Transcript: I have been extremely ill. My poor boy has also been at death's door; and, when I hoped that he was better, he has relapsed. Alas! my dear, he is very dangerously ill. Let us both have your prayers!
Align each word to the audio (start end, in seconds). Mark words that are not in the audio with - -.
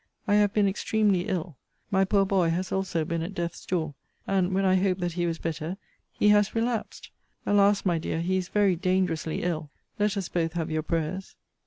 I 0.27 0.33
have 0.33 0.51
been 0.51 0.67
extremely 0.67 1.27
ill. 1.27 1.57
My 1.91 2.05
poor 2.05 2.25
boy 2.25 2.49
has 2.49 2.71
also 2.71 3.05
been 3.05 3.21
at 3.21 3.35
death's 3.35 3.63
door; 3.67 3.93
and, 4.25 4.51
when 4.51 4.65
I 4.65 4.73
hoped 4.73 4.99
that 5.01 5.11
he 5.13 5.27
was 5.27 5.37
better, 5.37 5.77
he 6.11 6.29
has 6.29 6.55
relapsed. 6.55 7.11
Alas! 7.45 7.85
my 7.85 7.99
dear, 7.99 8.19
he 8.19 8.37
is 8.37 8.47
very 8.47 8.75
dangerously 8.75 9.43
ill. 9.43 9.69
Let 9.99 10.17
us 10.17 10.27
both 10.27 10.53
have 10.53 10.71
your 10.71 10.81
prayers! 10.81 11.35